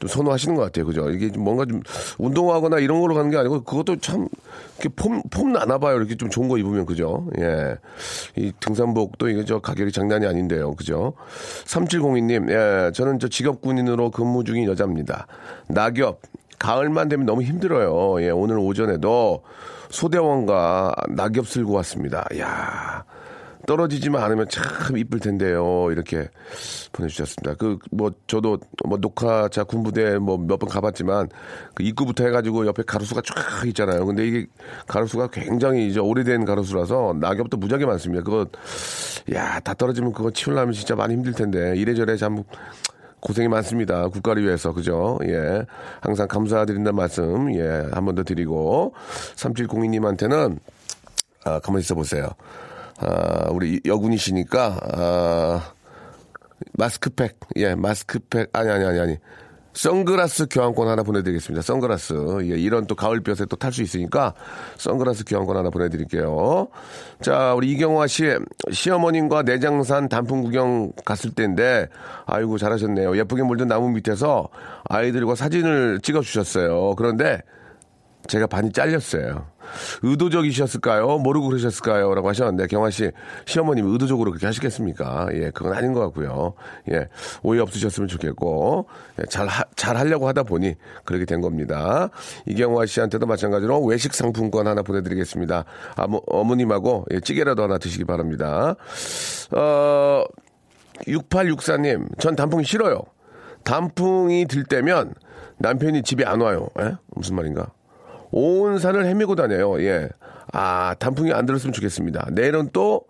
좀 0.00 0.08
선호하시는 0.08 0.56
것 0.56 0.62
같아요. 0.62 0.86
그죠? 0.86 1.10
이게 1.10 1.30
좀 1.30 1.44
뭔가 1.44 1.66
좀 1.66 1.82
운동하거나 2.18 2.78
이런 2.78 3.00
걸로 3.00 3.14
가는 3.14 3.30
게 3.30 3.36
아니고 3.36 3.62
그것도 3.62 3.96
참 4.00 4.28
이렇게 4.78 4.88
폼, 4.96 5.22
폼 5.30 5.52
나나 5.52 5.78
봐요. 5.78 5.96
이렇게 5.96 6.16
좀 6.16 6.30
좋은 6.30 6.48
거 6.48 6.58
입으면. 6.58 6.86
그죠? 6.86 7.28
예. 7.38 7.76
이 8.36 8.52
등산복도 8.58 9.28
이게 9.28 9.44
저 9.44 9.60
가격이 9.60 9.92
장난이 9.92 10.26
아닌데요. 10.26 10.74
그죠? 10.74 11.12
3702님, 11.66 12.50
예. 12.50 12.92
저는 12.92 13.18
저 13.18 13.28
직업 13.28 13.60
군인으로 13.60 14.10
근무 14.10 14.42
중인 14.42 14.66
여자입니다. 14.66 15.26
낙엽, 15.68 16.20
가을만 16.58 17.08
되면 17.10 17.26
너무 17.26 17.42
힘들어요. 17.42 18.22
예. 18.22 18.30
오늘 18.30 18.58
오전에도 18.58 19.42
소대원과 19.90 20.94
낙엽 21.10 21.46
쓸고 21.46 21.72
왔습니다. 21.74 22.24
야 22.38 23.04
떨어지지만 23.70 24.20
않으면 24.24 24.48
참 24.48 24.96
이쁠 24.96 25.20
텐데요. 25.20 25.86
이렇게 25.92 26.28
보내주셨습니다. 26.92 27.54
그, 27.54 27.78
뭐, 27.92 28.10
저도 28.26 28.58
뭐 28.84 28.98
녹화차 28.98 29.62
군부대 29.62 30.18
뭐 30.18 30.36
몇 30.38 30.58
번 30.58 30.68
가봤지만 30.68 31.28
그 31.74 31.84
입구부터 31.84 32.24
해가지고 32.24 32.66
옆에 32.66 32.82
가로수가 32.82 33.22
쫙 33.24 33.66
있잖아요. 33.68 34.04
근데 34.04 34.26
이게 34.26 34.46
가로수가 34.88 35.28
굉장히 35.28 35.88
이제 35.88 36.00
오래된 36.00 36.44
가로수라서 36.46 37.14
낙엽도 37.20 37.58
무지하게 37.58 37.86
많습니다. 37.86 38.24
그거, 38.24 38.44
야, 39.34 39.60
다 39.60 39.72
떨어지면 39.74 40.12
그거 40.14 40.32
치우려면 40.32 40.72
진짜 40.72 40.96
많이 40.96 41.14
힘들 41.14 41.32
텐데 41.32 41.74
이래저래 41.76 42.16
참 42.16 42.42
고생이 43.20 43.46
많습니다. 43.46 44.08
국가를 44.08 44.42
위해서, 44.42 44.72
그죠? 44.72 45.16
예. 45.26 45.64
항상 46.00 46.26
감사드린다는 46.26 46.96
말씀, 46.96 47.54
예, 47.54 47.86
한 47.92 48.04
번 48.04 48.16
더 48.16 48.24
드리고, 48.24 48.94
3702님한테는, 49.36 50.58
아, 51.44 51.60
가만히 51.60 51.82
있어 51.82 51.94
보세요. 51.94 52.28
아, 53.00 53.48
우리 53.50 53.80
여군이시니까, 53.84 54.78
아, 54.92 55.72
마스크팩, 56.74 57.38
예, 57.56 57.74
마스크팩, 57.74 58.50
아니, 58.52 58.70
아니, 58.70 58.84
아니, 58.84 59.00
아니. 59.00 59.16
선글라스 59.72 60.48
교환권 60.50 60.88
하나 60.88 61.04
보내드리겠습니다. 61.04 61.62
선글라스. 61.62 62.40
예, 62.42 62.58
이런 62.58 62.88
또 62.88 62.96
가을볕에 62.96 63.44
또 63.46 63.56
탈 63.56 63.72
수 63.72 63.82
있으니까 63.82 64.34
선글라스 64.78 65.24
교환권 65.24 65.56
하나 65.56 65.70
보내드릴게요. 65.70 66.66
자, 67.22 67.54
우리 67.54 67.70
이경화 67.72 68.08
씨, 68.08 68.24
시어머님과 68.70 69.42
내장산 69.42 70.08
단풍 70.08 70.42
구경 70.42 70.90
갔을 71.04 71.30
때인데, 71.30 71.88
아이고, 72.26 72.58
잘하셨네요. 72.58 73.16
예쁘게 73.16 73.44
물든 73.44 73.68
나무 73.68 73.90
밑에서 73.90 74.48
아이들과 74.88 75.36
사진을 75.36 76.00
찍어주셨어요. 76.02 76.96
그런데 76.96 77.40
제가 78.26 78.48
반이 78.48 78.72
잘렸어요. 78.72 79.46
의도적이셨을까요? 80.02 81.18
모르고 81.18 81.48
그러셨을까요? 81.48 82.14
라고 82.14 82.28
하셨는데, 82.28 82.66
경화 82.66 82.90
씨, 82.90 83.10
시어머님 83.46 83.86
의도적으로 83.92 84.30
그렇게 84.30 84.46
하시겠습니까? 84.46 85.28
예, 85.34 85.50
그건 85.50 85.72
아닌 85.72 85.92
것 85.92 86.00
같고요. 86.00 86.54
예, 86.92 87.08
오해 87.42 87.60
없으셨으면 87.60 88.08
좋겠고, 88.08 88.86
예, 89.20 89.24
잘, 89.26 89.46
하, 89.46 89.64
잘 89.76 89.96
하려고 89.96 90.28
하다 90.28 90.44
보니 90.44 90.74
그렇게 91.04 91.24
된 91.24 91.40
겁니다. 91.40 92.10
이경화 92.46 92.86
씨한테도 92.86 93.26
마찬가지로 93.26 93.84
외식 93.84 94.14
상품권 94.14 94.66
하나 94.66 94.82
보내드리겠습니다. 94.82 95.64
아무, 95.96 96.20
어머님하고 96.26 97.06
예, 97.12 97.20
찌개라도 97.20 97.62
하나 97.62 97.78
드시기 97.78 98.04
바랍니다. 98.04 98.76
어, 99.52 100.24
6864님, 101.06 102.18
전 102.18 102.36
단풍이 102.36 102.64
싫어요. 102.64 103.02
단풍이 103.64 104.46
들 104.46 104.64
때면 104.64 105.14
남편이 105.58 106.02
집에 106.02 106.24
안 106.24 106.40
와요. 106.40 106.68
예? 106.80 106.96
무슨 107.14 107.36
말인가? 107.36 107.70
온 108.30 108.78
산을 108.78 109.06
헤매고 109.06 109.34
다녀요. 109.34 109.80
예. 109.82 110.08
아, 110.52 110.94
단풍이 110.98 111.32
안 111.32 111.46
들었으면 111.46 111.72
좋겠습니다. 111.72 112.28
내일은 112.32 112.70
또 112.72 113.02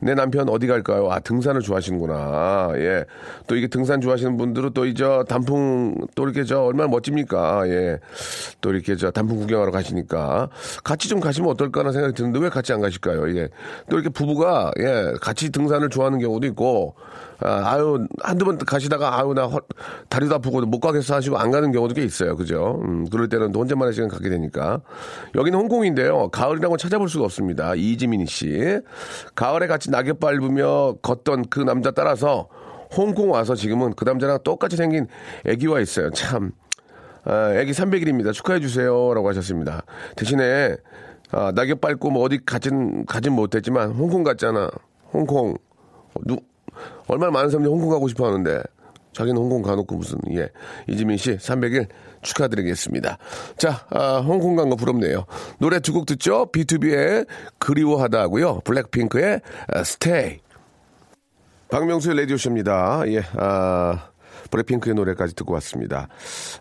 내 0.00 0.14
남편 0.14 0.48
어디 0.48 0.66
갈까요? 0.66 1.10
아, 1.10 1.18
등산을 1.18 1.60
좋아하시는구나. 1.60 2.72
예. 2.76 3.04
또 3.46 3.56
이게 3.56 3.66
등산 3.66 4.00
좋아하시는 4.00 4.36
분들은 4.36 4.72
또 4.74 4.86
이제 4.86 5.04
단풍 5.28 5.94
또 6.14 6.24
이렇게 6.24 6.44
저 6.44 6.62
얼마나 6.62 6.88
멋집니까? 6.88 7.68
예. 7.68 7.98
또 8.60 8.70
이렇게 8.70 8.96
저 8.96 9.10
단풍 9.10 9.38
구경하러 9.38 9.70
가시니까 9.70 10.48
같이 10.82 11.08
좀 11.08 11.20
가시면 11.20 11.50
어떨까라는 11.50 11.92
생각이 11.92 12.14
드는데 12.14 12.38
왜 12.38 12.48
같이 12.48 12.72
안 12.72 12.80
가실까요? 12.80 13.28
예. 13.36 13.48
또 13.88 13.96
이렇게 13.96 14.08
부부가 14.08 14.70
예, 14.80 15.14
같이 15.20 15.50
등산을 15.50 15.88
좋아하는 15.88 16.18
경우도 16.18 16.46
있고 16.48 16.94
아, 17.40 17.62
아유, 17.74 18.06
한두 18.22 18.44
번 18.44 18.58
가시다가, 18.58 19.18
아유, 19.18 19.34
나 19.34 19.46
허, 19.46 19.60
다리도 20.08 20.36
아프고 20.36 20.60
못 20.62 20.80
가겠어 20.80 21.16
하시고 21.16 21.36
안 21.36 21.50
가는 21.50 21.72
경우도 21.72 21.94
꽤 21.94 22.02
있어요. 22.02 22.36
그죠? 22.36 22.80
음, 22.84 23.06
그럴 23.10 23.28
때는 23.28 23.52
또 23.52 23.60
혼자만의 23.60 23.92
시간 23.92 24.08
갖게 24.08 24.28
되니까. 24.30 24.80
여기는 25.34 25.58
홍콩인데요. 25.58 26.28
가을이라고 26.28 26.76
찾아볼 26.76 27.08
수가 27.08 27.24
없습니다. 27.24 27.74
이지민이 27.74 28.26
씨. 28.26 28.78
가을에 29.34 29.66
같이 29.66 29.83
낙엽 29.90 30.20
밟으며 30.20 30.96
걷던 31.02 31.46
그 31.50 31.60
남자 31.60 31.90
따라서 31.90 32.48
홍콩 32.96 33.30
와서 33.30 33.54
지금은 33.54 33.94
그 33.94 34.04
남자랑 34.04 34.38
똑같이 34.44 34.76
생긴 34.76 35.06
애기와 35.44 35.80
있어요. 35.80 36.10
참. 36.10 36.52
아, 37.24 37.52
애기 37.54 37.72
300일입니다. 37.72 38.32
축하해 38.32 38.60
주세요. 38.60 39.12
라고 39.14 39.28
하셨습니다. 39.30 39.82
대신에, 40.16 40.76
아, 41.30 41.52
낙엽 41.54 41.80
밟고 41.80 42.10
뭐 42.10 42.22
어디 42.22 42.38
가진, 42.44 43.04
가진 43.06 43.32
못했지만 43.32 43.92
홍콩 43.92 44.22
갔잖아. 44.22 44.70
홍콩. 45.12 45.56
누, 46.22 46.36
얼마나 47.08 47.32
많은 47.32 47.50
사람들이 47.50 47.72
홍콩 47.72 47.90
가고 47.90 48.08
싶어 48.08 48.26
하는데 48.26 48.62
자기는 49.14 49.40
홍콩 49.40 49.62
가놓고 49.62 49.96
무슨 49.96 50.18
예 50.32 50.48
이지민 50.88 51.16
씨 51.16 51.36
300일 51.38 51.86
축하드리겠습니다. 52.22 53.16
자 53.56 53.86
아, 53.90 54.18
홍콩 54.18 54.56
간 54.56 54.68
거 54.68 54.76
부럽네요. 54.76 55.24
노래 55.58 55.78
두 55.80 55.92
곡 55.94 56.06
듣죠. 56.06 56.46
B2B의 56.52 57.26
그리워하다 57.58 58.20
하고요. 58.20 58.60
블랙핑크의 58.64 59.40
스테이. 59.84 60.40
박명수의 61.70 62.16
라디오쇼입니다. 62.20 63.02
예, 63.08 63.22
아, 63.36 64.08
블랙핑크의 64.50 64.94
노래까지 64.94 65.34
듣고 65.34 65.54
왔습니다. 65.54 66.08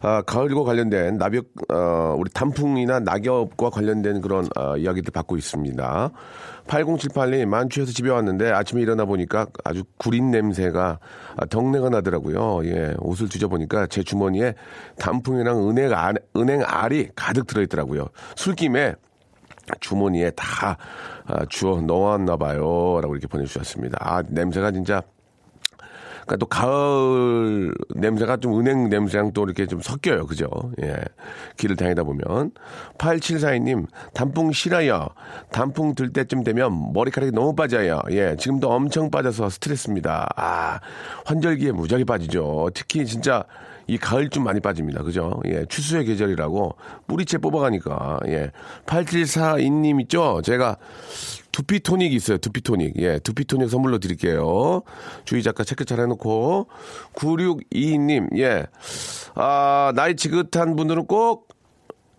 아, 0.02 0.22
가을과 0.22 0.63
관련된 0.63 1.18
낙엽, 1.18 1.46
어, 1.70 2.16
우리 2.18 2.30
단풍이나 2.32 3.00
낙엽과 3.00 3.70
관련된 3.70 4.22
그런 4.22 4.48
어, 4.58 4.78
이야기들 4.78 5.12
받고 5.12 5.38
있습니다. 5.38 6.12
8078님, 6.68 7.46
만취해서 7.46 7.92
집에 7.92 8.10
왔는데 8.10 8.52
아침에 8.52 8.82
일어나 8.82 9.06
보니까 9.06 9.48
아주 9.63 9.84
구린 9.98 10.32
냄새가, 10.32 11.00
아, 11.36 11.46
덕내가 11.46 11.90
나더라고요. 11.90 12.66
예, 12.66 12.96
옷을 13.00 13.30
뒤져보니까 13.30 13.88
제 13.88 14.04
주머니에 14.04 14.56
단풍이랑 14.98 15.70
은행, 15.70 15.94
알, 15.94 16.16
은행 16.36 16.63
알이 16.66 17.10
가득 17.16 17.48
들어있더라고요. 17.48 18.08
술김에 18.36 18.96
주머니에 19.80 20.32
다 20.32 20.78
아, 21.25 21.46
주워 21.48 21.82
넣어왔나 21.82 22.38
봐요. 22.38 23.00
라고 23.02 23.16
이렇게 23.16 23.28
보내주셨습니다. 23.28 23.98
아, 24.02 24.24
냄새가 24.28 24.72
진짜 24.72 25.02
그러니까 26.25 26.38
또 26.38 26.46
가을 26.46 27.74
냄새가 27.96 28.38
좀 28.38 28.60
은행 28.60 28.89
냄새랑 28.89 29.34
또 29.34 29.44
이렇게 29.44 29.65
좀 29.65 29.82
섞여요. 29.82 30.25
그죠? 30.25 30.48
예. 30.82 30.96
길을 31.58 31.75
다니다 31.75 32.03
보면. 32.03 32.51
8742님, 32.98 33.88
단풍 34.13 34.51
싫어요. 34.51 35.10
단풍 35.51 35.96
들 35.96 36.12
때쯤 36.12 36.44
되면 36.44 36.94
머리카락이 36.94 37.32
너무 37.32 37.56
빠져요. 37.56 38.01
예. 38.12 38.36
지금도 38.38 38.70
엄청 38.70 39.12
빠져서 39.12 39.50
스트레스입니다. 39.50 40.30
아, 40.36 40.80
환절기에 41.25 41.72
무지하게 41.72 42.06
빠지죠. 42.06 42.70
특히 42.74 43.06
진짜 43.06 43.44
이 43.88 43.98
가을 43.98 44.30
좀 44.30 44.44
많이 44.44 44.60
빠집니다. 44.60 45.04
그죠? 45.04 45.42
예, 45.46 45.66
추수의 45.66 46.06
계절이라고 46.06 46.75
뿌리채 47.08 47.38
뽑아가니까. 47.38 48.20
예. 48.28 48.52
8742님 48.86 50.02
있죠? 50.02 50.41
제가 50.43 50.78
두피 51.52 51.80
토닉 51.82 52.13
있어요. 52.13 52.38
두피 52.38 52.62
토닉. 52.62 52.93
예, 52.98 53.19
두피 53.19 53.46
토닉 53.46 53.69
선물로 53.69 54.00
드릴게요. 54.00 54.82
주희 55.26 55.43
작가 55.43 55.63
체크 55.63 55.86
잘 55.86 56.00
해놓고. 56.00 56.67
9622님, 57.13 58.38
예. 58.39 58.65
아, 59.36 59.93
나이 59.96 60.15
지긋한 60.15 60.76
분들은 60.76 61.06
꼭 61.06 61.53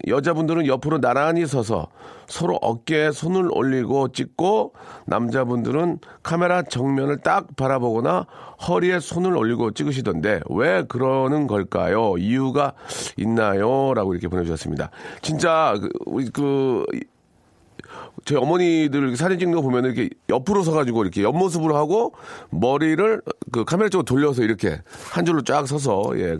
여자분들은 0.06 0.66
옆으로 0.66 1.00
나란히 1.00 1.46
서서 1.46 1.88
서로 2.26 2.56
어깨에 2.56 3.10
손을 3.10 3.48
올리고 3.52 4.12
찍고 4.12 4.72
남자분들은 5.06 5.98
카메라 6.22 6.62
정면을 6.62 7.18
딱 7.18 7.54
바라보거나 7.56 8.26
허리에 8.68 9.00
손을 9.00 9.36
올리고 9.36 9.72
찍으시던데 9.72 10.40
왜 10.50 10.84
그러는 10.84 11.46
걸까요? 11.46 12.16
이유가 12.18 12.72
있나요? 13.16 13.94
라고 13.94 14.14
이렇게 14.14 14.28
보내주셨습니다. 14.28 14.90
진짜 15.22 15.74
그, 15.80 15.88
우리 16.06 16.28
그 16.30 16.84
저희 18.24 18.38
어머니들 18.38 19.16
사진 19.16 19.38
찍는 19.38 19.54
거 19.56 19.62
보면 19.62 19.84
이렇게 19.84 20.08
옆으로 20.28 20.62
서가지고 20.62 21.02
이렇게 21.02 21.22
옆모습으로 21.22 21.76
하고 21.76 22.14
머리를 22.50 23.20
그 23.52 23.64
카메라 23.64 23.88
쪽으로 23.88 24.04
돌려서 24.04 24.42
이렇게 24.42 24.80
한 25.10 25.24
줄로 25.24 25.42
쫙 25.42 25.66
서서 25.66 26.12
예 26.16 26.36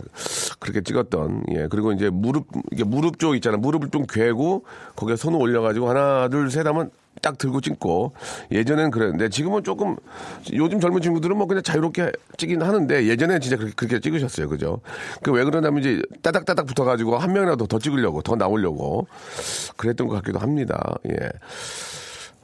그렇게 0.59 0.81
찍었던 0.81 1.43
예. 1.51 1.67
그리고 1.69 1.91
이제 1.91 2.09
무릎 2.09 2.47
이게 2.71 2.83
무릎 2.83 3.19
쪽 3.19 3.35
있잖아 3.35 3.57
무릎을 3.57 3.89
좀 3.91 4.05
괴고 4.07 4.65
거기에 4.95 5.15
손을 5.15 5.39
올려가지고 5.39 5.89
하나 5.89 6.27
둘 6.29 6.49
셋 6.49 6.65
하면 6.65 6.89
딱 7.21 7.37
들고 7.37 7.61
찍고 7.61 8.13
예전엔 8.51 8.91
그랬는데 8.91 9.29
지금은 9.29 9.63
조금 9.63 9.95
요즘 10.53 10.79
젊은 10.79 11.01
친구들은 11.01 11.37
뭐 11.37 11.47
그냥 11.47 11.63
자유롭게 11.63 12.11
찍긴 12.37 12.61
하는데 12.61 13.07
예전에 13.07 13.39
진짜 13.39 13.57
그렇게, 13.57 13.73
그렇게 13.75 13.99
찍으셨어요 13.99 14.49
그죠 14.49 14.81
그 15.21 15.31
왜 15.35 15.43
그러냐면 15.43 15.81
이제 15.81 16.01
따닥따닥 16.21 16.65
붙어가지고 16.65 17.17
한 17.17 17.33
명이라도 17.33 17.67
더 17.67 17.77
찍으려고 17.77 18.21
더 18.21 18.35
나오려고 18.35 19.07
그랬던 19.75 20.07
것 20.07 20.15
같기도 20.15 20.39
합니다 20.39 20.95
예. 21.09 21.29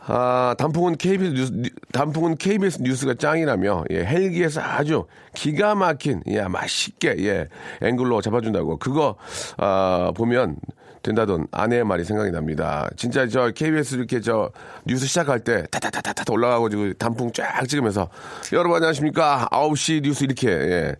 아, 0.07 0.55
단풍은 0.57 0.97
KBS 0.97 1.33
뉴스, 1.33 1.53
단풍은 1.93 2.37
KBS 2.37 2.81
뉴스가 2.81 3.13
짱이라며, 3.13 3.83
예, 3.91 4.03
헬기에서 4.03 4.59
아주 4.59 5.05
기가 5.35 5.75
막힌, 5.75 6.23
예, 6.27 6.41
맛있게, 6.41 7.15
예, 7.19 7.47
앵글로 7.83 8.21
잡아준다고. 8.21 8.77
그거, 8.77 9.15
아, 9.57 10.11
보면 10.15 10.57
된다던 11.01 11.47
아내의 11.51 11.83
말이 11.83 12.03
생각이 12.03 12.31
납니다. 12.31 12.89
진짜 12.95 13.27
저 13.27 13.51
KBS 13.51 13.95
이렇게 13.95 14.21
저 14.21 14.51
뉴스 14.85 15.05
시작할 15.07 15.39
때 15.39 15.65
타타타타타 15.71 16.31
올라가가지고 16.31 16.93
단풍 16.93 17.31
쫙 17.31 17.67
찍으면서 17.67 18.09
여러분 18.53 18.75
안녕하십니까. 18.75 19.47
9시 19.51 20.03
뉴스 20.03 20.23
이렇게, 20.23 20.49
예, 20.49 20.95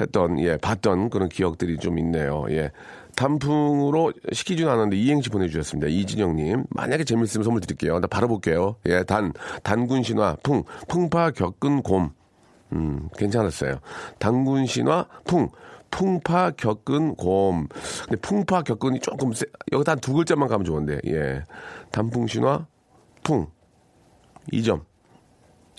했던, 0.00 0.38
예, 0.40 0.56
봤던 0.56 1.10
그런 1.10 1.28
기억들이 1.28 1.78
좀 1.78 1.98
있네요. 1.98 2.46
예. 2.50 2.70
단풍으로 3.16 4.12
시키지는 4.32 4.70
않았는데 4.70 4.96
이행시 4.96 5.30
보내주셨습니다. 5.30 5.88
이진영님. 5.88 6.64
만약에 6.68 7.04
재밌으면 7.04 7.44
선물 7.44 7.62
드릴게요. 7.62 7.98
나 7.98 8.06
바로 8.06 8.28
볼게요. 8.28 8.76
예, 8.86 9.02
단, 9.04 9.32
단군 9.62 10.02
신화, 10.02 10.36
풍, 10.42 10.64
풍파 10.86 11.30
겪은 11.30 11.82
곰. 11.82 12.10
음, 12.72 13.08
괜찮았어요. 13.16 13.78
단군 14.18 14.66
신화, 14.66 15.06
풍. 15.24 15.50
풍파 15.90 16.52
겪은 16.52 17.14
곰. 17.16 17.68
근데 18.04 18.16
풍파 18.20 18.62
겪은이 18.62 19.00
조금 19.00 19.32
세, 19.32 19.46
여기다 19.72 19.92
한 19.92 20.00
두 20.00 20.12
글자만 20.12 20.48
가면 20.48 20.64
좋은데, 20.64 21.00
예. 21.06 21.42
단풍 21.90 22.26
신화, 22.26 22.66
풍. 23.22 23.46
2점. 24.52 24.82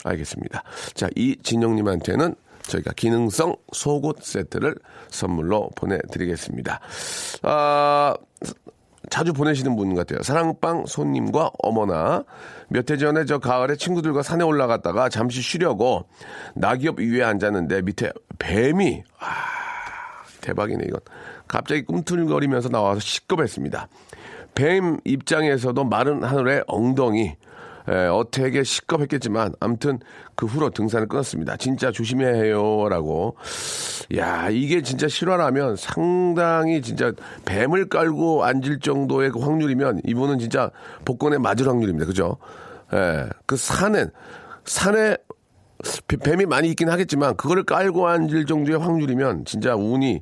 알겠습니다. 0.03 0.63
자, 0.93 1.07
이 1.15 1.35
진영님한테는 1.41 2.35
저희가 2.63 2.91
기능성 2.93 3.55
속옷 3.71 4.21
세트를 4.23 4.75
선물로 5.09 5.69
보내드리겠습니다. 5.75 6.79
아, 7.43 8.13
자주 9.09 9.31
보내시는 9.31 9.75
분 9.77 9.95
같아요. 9.95 10.21
사랑방 10.21 10.85
손님과 10.85 11.51
어머나. 11.63 12.25
몇 12.67 12.91
해 12.91 12.97
전에 12.97 13.23
저 13.25 13.37
가을에 13.39 13.77
친구들과 13.77 14.21
산에 14.21 14.43
올라갔다가 14.43 15.07
잠시 15.07 15.41
쉬려고 15.41 16.09
낙엽 16.55 16.99
위에 16.99 17.23
앉았는데 17.23 17.83
밑에 17.83 18.11
뱀이, 18.37 19.03
아, 19.19 19.25
대박이네, 20.41 20.85
이건. 20.87 20.99
갑자기 21.47 21.83
꿈틀거리면서 21.83 22.69
나와서 22.69 22.99
시겁했습니다. 22.99 23.87
뱀 24.55 24.97
입장에서도 25.05 25.83
마른 25.83 26.23
하늘의 26.23 26.63
엉덩이, 26.67 27.35
에, 27.89 28.07
어택에 28.07 28.63
시겁했겠지만 28.63 29.53
아무튼 29.59 29.99
그 30.35 30.45
후로 30.45 30.71
등산을 30.71 31.07
끊었습니다. 31.07 31.57
진짜 31.57 31.91
조심해야 31.91 32.33
해요라고. 32.33 33.37
야 34.17 34.49
이게 34.49 34.81
진짜 34.81 35.07
실화라면 35.07 35.77
상당히 35.77 36.81
진짜 36.81 37.13
뱀을 37.45 37.87
깔고 37.87 38.43
앉을 38.43 38.79
정도의 38.79 39.31
그 39.31 39.39
확률이면 39.39 40.01
이분은 40.05 40.39
진짜 40.39 40.71
복권에 41.05 41.37
맞을 41.37 41.67
확률입니다. 41.67 42.05
그죠? 42.05 42.37
예, 42.93 43.27
그 43.45 43.55
산에 43.55 44.07
산에 44.65 45.17
뱀이 46.23 46.45
많이 46.45 46.69
있긴 46.69 46.89
하겠지만 46.89 47.35
그거를 47.37 47.63
깔고 47.63 48.07
앉을 48.07 48.45
정도의 48.45 48.79
확률이면 48.79 49.45
진짜 49.45 49.75
운이 49.75 50.21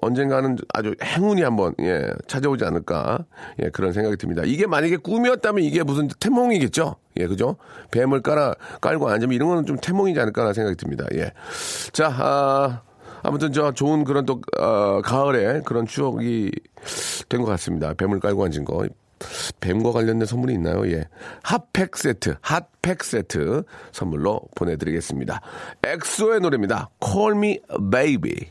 언젠가는 0.00 0.56
아주 0.72 0.94
행운이 1.02 1.42
한번 1.42 1.74
예, 1.80 2.10
찾아오지 2.26 2.64
않을까 2.64 3.24
예, 3.62 3.70
그런 3.70 3.92
생각이 3.92 4.16
듭니다. 4.16 4.42
이게 4.44 4.66
만약에 4.66 4.96
꿈이었다면 4.98 5.64
이게 5.64 5.82
무슨 5.82 6.08
태몽이겠죠? 6.08 6.96
예, 7.18 7.26
그죠? 7.26 7.56
뱀을 7.90 8.22
깔아 8.22 8.54
깔고 8.80 9.08
앉으면 9.08 9.34
이런 9.34 9.48
거는 9.48 9.66
좀 9.66 9.76
태몽이지 9.76 10.18
않을까라는 10.20 10.54
생각이 10.54 10.76
듭니다. 10.76 11.04
예. 11.14 11.32
자, 11.92 12.08
아, 12.16 12.82
아무튼 13.22 13.52
저 13.52 13.72
좋은 13.72 14.04
그런 14.04 14.24
또 14.26 14.40
어, 14.58 15.00
가을에 15.02 15.60
그런 15.64 15.86
추억이 15.86 16.50
된 17.28 17.40
것 17.40 17.46
같습니다. 17.46 17.94
뱀을 17.94 18.20
깔고 18.20 18.44
앉은 18.44 18.64
거. 18.64 18.86
뱀과 19.60 19.92
관련된 19.92 20.26
선물이 20.26 20.54
있나요? 20.54 20.86
예. 20.90 21.08
핫팩 21.42 21.96
세트, 21.96 22.36
핫팩 22.40 23.04
세트 23.04 23.64
선물로 23.92 24.42
보내드리겠습니다. 24.54 25.40
엑소의 25.84 26.40
노래입니다. 26.40 26.90
Call 27.04 27.36
Me 27.36 27.58
Baby. 27.90 28.50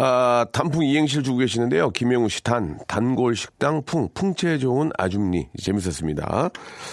아, 0.00 0.46
단풍 0.52 0.84
이행시를 0.84 1.24
주고 1.24 1.38
계시는데요. 1.38 1.90
김영우 1.90 2.28
씨 2.28 2.44
단, 2.44 2.78
단골 2.86 3.34
식당 3.34 3.82
풍, 3.82 4.08
풍채 4.14 4.58
좋은 4.58 4.90
아줌니. 4.96 5.48
재밌었습니다. 5.60 6.50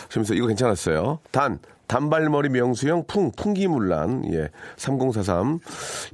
재밌어. 0.10 0.34
이거 0.34 0.48
괜찮았어요. 0.48 1.20
단, 1.32 1.60
단발머리 1.86 2.50
명수형 2.50 3.06
풍, 3.06 3.32
풍기물란. 3.32 4.34
예. 4.34 4.50
3043. 4.78 5.60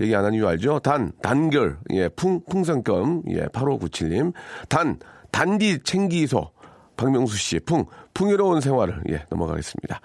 얘기 0.01 0.13
안 0.13 0.25
한 0.25 0.33
이유 0.33 0.45
알죠? 0.45 0.79
단, 0.79 1.13
단결. 1.21 1.77
예. 1.91 2.09
풍, 2.09 2.41
풍선껌. 2.49 3.23
예. 3.29 3.45
8597님. 3.45 4.33
단, 4.67 4.99
단디 5.31 5.83
챙기소. 5.83 6.51
박명수 6.97 7.37
씨. 7.37 7.59
풍, 7.61 7.85
풍요로운 8.13 8.59
생활을. 8.59 9.01
예. 9.11 9.23
넘어가겠습니다. 9.29 10.01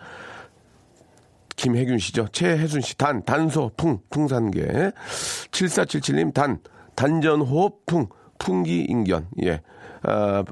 김혜균 1.57 1.99
씨죠. 1.99 2.29
최혜순 2.31 2.81
씨, 2.83 2.97
단, 2.97 3.25
단소, 3.25 3.73
풍, 3.77 3.99
풍산계. 4.11 4.93
7477님, 5.51 6.33
단, 6.35 6.59
단전 6.97 7.43
호흡, 7.43 7.87
풍, 7.87 8.09
풍기인견. 8.39 9.29
예. 9.45 9.63
아, 10.03 10.45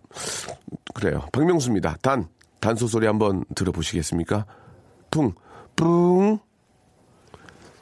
그래요. 0.94 1.26
박명수입니다. 1.32 1.96
단, 2.02 2.28
단소 2.60 2.86
소리 2.86 3.06
한번 3.06 3.44
들어보시겠습니까? 3.54 4.46
풍, 5.10 5.32
뿡. 5.74 6.38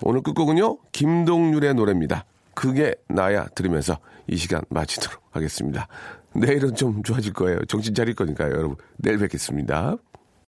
오늘 0.03 0.23
끝곡은요, 0.23 0.79
김동률의 0.93 1.75
노래입니다. 1.75 2.25
그게 2.55 2.95
나야 3.09 3.47
들으면서 3.55 3.99
이 4.27 4.37
시간 4.37 4.63
마치도록 4.69 5.23
하겠습니다. 5.31 5.89
내일은 6.35 6.75
좀 6.75 7.03
좋아질 7.03 7.33
거예요. 7.33 7.65
정신 7.67 7.95
차릴 7.95 8.15
거니까요, 8.15 8.53
여러분. 8.53 8.77
내일 8.97 9.19
뵙겠습니다. 9.19 9.97